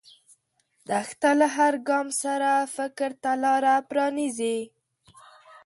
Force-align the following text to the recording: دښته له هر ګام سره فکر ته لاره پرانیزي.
دښته 0.87 1.29
له 1.39 1.47
هر 1.57 1.73
ګام 1.87 2.07
سره 2.21 2.49
فکر 2.75 3.11
ته 3.23 3.31
لاره 3.43 3.75
پرانیزي. 3.89 4.57